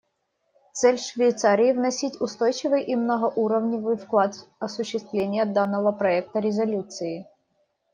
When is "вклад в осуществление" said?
3.97-5.45